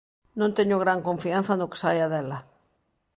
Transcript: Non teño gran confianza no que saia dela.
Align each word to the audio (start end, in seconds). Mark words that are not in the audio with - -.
Non 0.39 0.55
teño 0.57 0.81
gran 0.83 0.99
confianza 1.09 1.53
no 1.55 1.69
que 1.71 1.81
saia 1.83 2.07
dela. 2.13 2.37